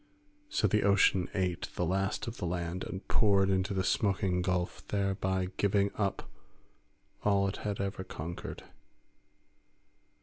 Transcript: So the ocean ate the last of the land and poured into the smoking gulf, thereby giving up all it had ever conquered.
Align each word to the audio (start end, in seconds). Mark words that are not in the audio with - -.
So 0.49 0.65
the 0.67 0.81
ocean 0.81 1.29
ate 1.35 1.67
the 1.75 1.85
last 1.85 2.25
of 2.25 2.37
the 2.37 2.47
land 2.47 2.83
and 2.83 3.07
poured 3.07 3.51
into 3.51 3.71
the 3.71 3.83
smoking 3.83 4.41
gulf, 4.41 4.81
thereby 4.87 5.49
giving 5.57 5.91
up 5.95 6.27
all 7.23 7.47
it 7.47 7.57
had 7.57 7.79
ever 7.79 8.03
conquered. 8.03 8.63